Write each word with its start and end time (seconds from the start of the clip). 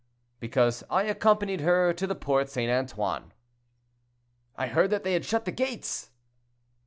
"Because 0.39 0.83
I 0.89 1.03
accompanied 1.03 1.61
her 1.61 1.93
to 1.93 2.07
the 2.07 2.15
Porte 2.15 2.49
St. 2.49 2.71
Antoine." 2.71 3.33
"I 4.55 4.65
heard 4.65 4.89
that 4.89 5.03
they 5.03 5.13
had 5.13 5.25
shut 5.25 5.45
the 5.45 5.51
gates." 5.51 6.09